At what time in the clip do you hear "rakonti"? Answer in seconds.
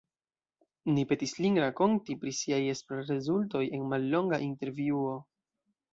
1.65-2.17